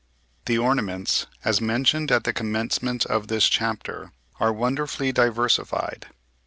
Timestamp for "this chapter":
3.27-4.13